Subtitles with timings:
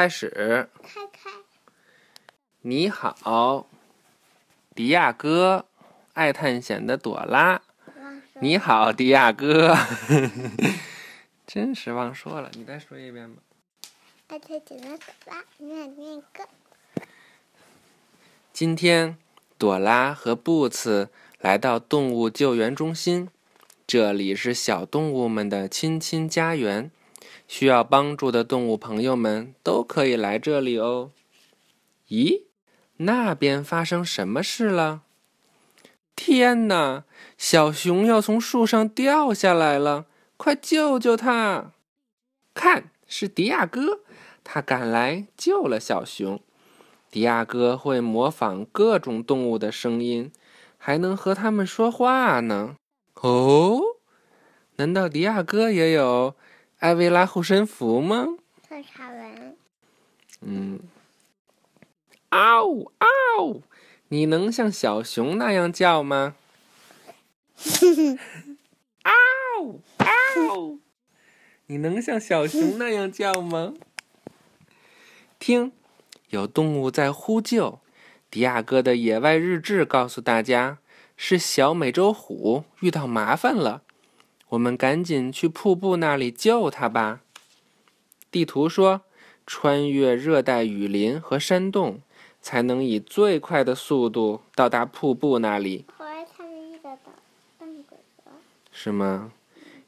[0.00, 0.66] 开始。
[0.82, 1.28] 开开。
[2.62, 3.66] 你好，
[4.74, 5.66] 迪亚哥，
[6.14, 7.60] 爱探险的朵拉。
[8.40, 9.76] 你好，迪亚哥。
[11.46, 13.42] 真是忘说了，你再说一遍吧。
[14.28, 16.48] 爱探险的朵拉，念念哥。
[18.54, 19.18] 今天，
[19.58, 21.10] 朵拉和布茨
[21.40, 23.28] 来到动物救援中心，
[23.86, 26.90] 这里是小动物们的亲亲家园。
[27.48, 31.10] 需要帮助的动物朋友们都可以来这里哦。
[32.08, 32.42] 咦，
[32.98, 35.02] 那边发生什么事了？
[36.16, 37.04] 天哪，
[37.38, 40.06] 小熊要从树上掉下来了！
[40.36, 41.72] 快救救它！
[42.52, 44.00] 看，是迪亚哥，
[44.44, 46.40] 他赶来救了小熊。
[47.10, 50.30] 迪亚哥会模仿各种动物的声音，
[50.76, 52.76] 还能和他们说话呢。
[53.14, 53.80] 哦，
[54.76, 56.34] 难道迪亚哥也有？
[56.80, 58.26] 艾薇拉护身符吗？
[58.68, 59.56] 特茶文。
[60.40, 60.80] 嗯。
[62.30, 63.62] 嗷嗷！
[64.08, 66.34] 你能像小熊那样叫吗？
[69.04, 70.78] 嗷嗷！
[71.66, 73.74] 你能像小熊那样叫吗？
[75.38, 75.72] 听，
[76.30, 77.80] 有动物在呼救。
[78.30, 80.78] 迪亚哥的野外日志告诉大家，
[81.16, 83.82] 是小美洲虎遇到麻烦了。
[84.50, 87.20] 我们赶紧去瀑布那里救他吧。
[88.30, 89.02] 地图说，
[89.46, 92.00] 穿越热带雨林和山洞，
[92.40, 95.84] 才能以最快的速度到达瀑布那里。
[98.72, 99.32] 是吗？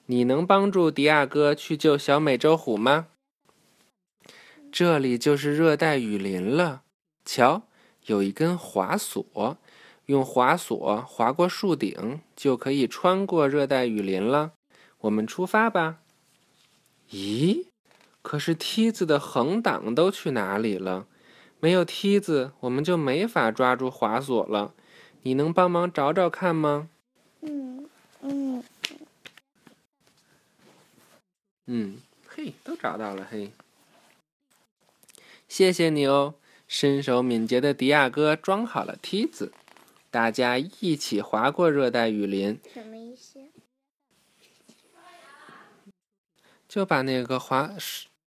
[0.06, 3.06] 你能帮助迪亚哥去救小美洲虎吗？
[4.70, 6.82] 这里就是热带雨林了。
[7.24, 7.62] 瞧，
[8.06, 9.58] 有一根滑索。
[10.12, 14.52] 用滑索滑过树顶，就可以穿过热带雨林了。
[15.00, 16.00] 我们出发吧。
[17.10, 17.64] 咦，
[18.20, 21.06] 可是梯子的横挡都去哪里了？
[21.60, 24.74] 没有梯子，我们就没法抓住滑索了。
[25.22, 26.90] 你能帮忙找找看吗？
[27.40, 27.88] 嗯
[28.20, 28.62] 嗯
[31.66, 33.50] 嗯，嘿，都找到了，嘿，
[35.48, 36.34] 谢谢你哦。
[36.68, 39.52] 身手敏捷的迪亚哥装好了梯子。
[40.12, 43.40] 大家一起划过热带雨林，什么意思？
[46.68, 47.70] 就把那个滑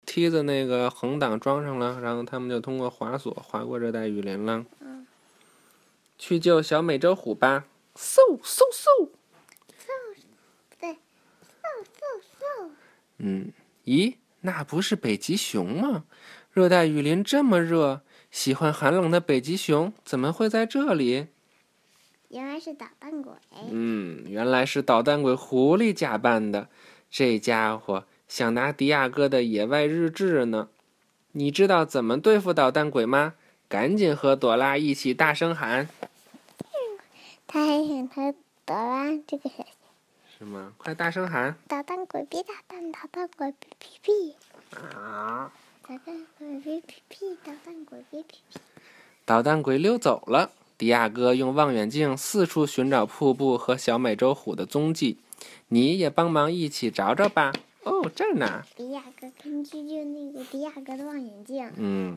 [0.07, 4.65] 梯子那个横挡装上了，然后他们就通过滑索滑过热带雨林了。
[4.81, 5.07] 嗯。
[6.17, 7.67] 去救小美洲虎吧！
[7.95, 9.11] 嗖嗖嗖！
[9.69, 10.23] 嗖，
[10.81, 10.95] 对，嗖
[11.85, 12.71] 嗖嗖。
[13.19, 13.53] 嗯，
[13.85, 16.07] 咦，那不是北极熊吗？
[16.51, 21.27] 热带雨林这么热，喜欢寒冷的北极熊怎么会在这里？
[22.35, 23.33] 原来是捣蛋鬼。
[23.71, 26.67] 嗯，原来是捣蛋鬼狐狸假扮的。
[27.09, 30.69] 这家伙想拿迪亚哥的野外日志呢。
[31.31, 33.35] 你知道怎么对付捣蛋鬼吗？
[33.69, 35.89] 赶紧和朵拉一起大声喊。
[37.47, 38.35] 他还想和
[38.67, 39.49] 朵拉这个。
[40.37, 40.73] 是吗？
[40.77, 41.55] 快大声喊！
[41.69, 44.35] 捣蛋鬼别捣蛋，捣蛋鬼别屁屁。
[44.97, 45.53] 啊！
[45.87, 48.61] 捣蛋鬼别屁屁，捣蛋鬼别屁屁。
[49.25, 50.51] 捣蛋鬼溜走了。
[50.77, 55.19] 迪亚哥用望远镜四处寻找瀑布和小美洲虎的踪迹，
[55.69, 57.53] 你也帮忙一起找找吧。
[57.85, 58.65] 哦，这儿呢。
[58.77, 61.71] 迪亚哥，根据就那个迪亚哥的望远镜。
[61.77, 62.17] 嗯，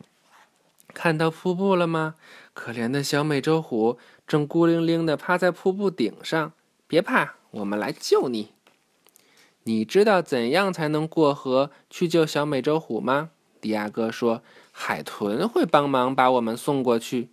[0.93, 2.15] 看到瀑布了吗？
[2.53, 6.53] 可怜的小美洲虎正孤零零地趴在瀑布顶上。
[6.87, 8.53] 别怕，我们来救你。
[9.63, 13.29] 你知道怎样才能过河去救小美洲虎吗？
[13.59, 14.41] 迪亚哥说
[14.71, 17.29] ：“海豚会帮忙把我们送过去。”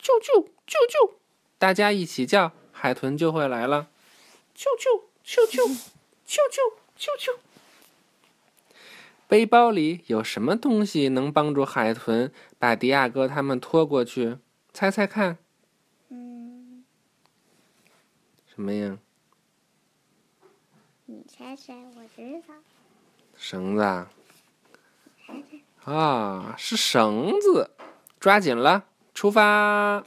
[0.00, 0.48] 救救！
[0.66, 1.14] 救救！
[1.58, 3.88] 大家一起叫，海豚就会来了。
[4.56, 5.66] 啾啾啾啾
[6.26, 6.58] 啾啾
[6.98, 7.36] 啾啾！
[9.26, 14.38] 背包里有什么东西能帮助海豚把迪亚哥他们拖过去？
[14.72, 15.38] 猜猜看。
[16.08, 16.84] 嗯。
[18.46, 18.98] 什么呀？
[21.06, 22.54] 你猜猜，我知道。
[23.36, 24.06] 绳子。
[25.84, 27.70] 啊，是绳子，
[28.20, 28.84] 抓紧了。
[29.12, 30.02] 出发！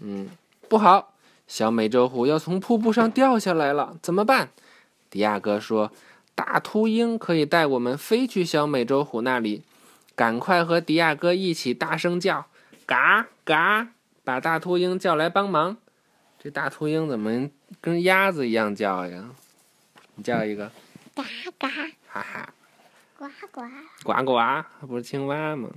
[0.00, 0.28] 嗯，
[0.68, 1.14] 不好，
[1.46, 4.50] 小美洲虎要从瀑布上掉下来了，怎么办？
[5.10, 5.92] 迪亚哥说
[6.34, 9.62] ：“大秃鹰可以带我们飞去小美洲虎那里，
[10.14, 12.46] 赶快和迪亚哥一起大声叫，
[12.86, 13.88] 嘎嘎，
[14.24, 15.76] 把大秃鹰叫来帮忙。
[16.38, 17.50] 这大秃鹰怎么
[17.80, 19.30] 跟鸭子一样叫呀？
[20.14, 20.70] 你叫一个，
[21.14, 21.24] 嘎
[21.58, 21.68] 嘎，
[22.08, 22.54] 哈哈，
[23.18, 23.62] 呱呱，
[24.04, 25.68] 呱呱，不是青蛙吗？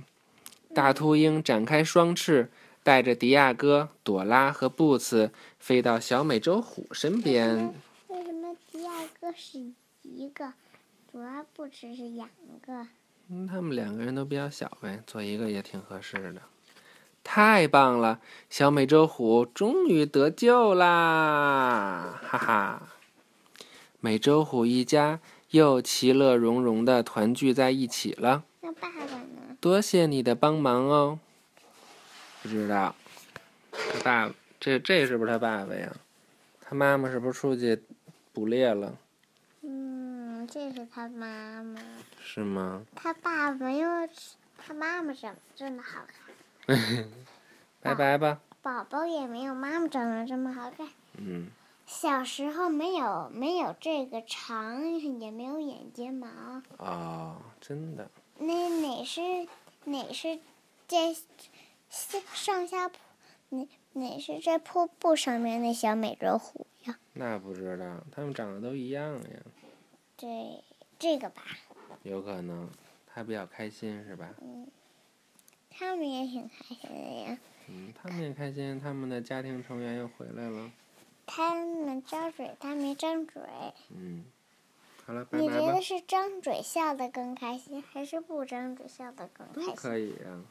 [0.74, 2.50] 大秃鹰展开双翅，
[2.84, 7.74] 带着迪亚哥、朵拉和布茨飞到小美洲虎身边。
[8.08, 9.58] 为什么迪亚哥是
[10.02, 10.52] 一个，
[11.10, 12.28] 朵拉、布茨是两
[12.60, 12.86] 个？
[13.30, 16.42] 嗯，他们两个人都比较小呗，做一个也挺合适的。
[17.22, 18.20] 太棒了，
[18.50, 22.20] 小美洲虎终于得救啦！
[22.22, 22.88] 哈哈，
[24.00, 25.20] 美洲虎一家
[25.52, 28.44] 又其乐融融的团聚在一起了。
[28.60, 29.56] 那爸爸呢？
[29.58, 31.18] 多谢你的帮忙哦。
[32.44, 32.94] 不知道，
[33.72, 35.90] 他爸这这是不是他爸爸呀？
[36.60, 37.82] 他妈妈是不是出去
[38.34, 38.98] 捕猎了？
[39.62, 41.80] 嗯，这是他妈妈。
[42.20, 42.84] 是吗？
[42.94, 44.10] 他爸爸因为
[44.58, 46.02] 他妈妈长得真的好
[46.66, 47.08] 看。
[47.80, 48.42] 拜拜吧。
[48.60, 50.86] 宝宝也没有妈妈长得这么好看。
[51.16, 51.48] 嗯。
[51.86, 56.28] 小时候没有没有这个长，也没有眼睫毛。
[56.76, 58.10] 哦，真的。
[58.36, 59.20] 那哪是
[59.84, 60.38] 哪是
[60.86, 61.16] 这
[61.90, 62.96] 上下铺？
[63.50, 66.98] 哪哪是在瀑布上面那小美洲虎呀？
[67.12, 69.40] 那不知道，它们长得都一样呀。
[70.16, 70.62] 这
[70.98, 71.42] 这个吧。
[72.02, 72.68] 有可能，
[73.06, 74.34] 它比较开心是吧？
[74.40, 74.66] 嗯。
[75.76, 77.38] 他们也挺开心的呀。
[77.68, 80.70] 嗯，他们也开心，他们的家庭成员又回来了。
[81.26, 83.42] 他们张嘴，他没张嘴。
[83.90, 84.24] 嗯，
[85.04, 89.74] 好了，拜拜你觉得是张嘴笑的更开心，还是不张嘴笑的更开心？
[89.74, 90.42] 可以呀。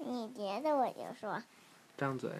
[0.00, 1.42] 你觉得我就说。
[1.96, 2.30] 张嘴。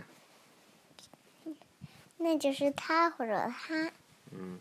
[2.16, 3.92] 那就是他或者他。
[4.32, 4.58] 嗯。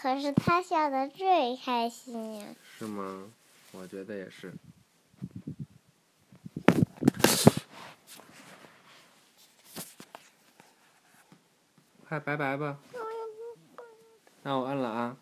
[0.00, 2.54] 可是他笑的最开心呀。
[2.78, 3.30] 是吗？
[3.72, 4.52] 我觉得也是。
[12.08, 12.78] 快拜拜吧。
[14.42, 15.16] 那我摁了啊。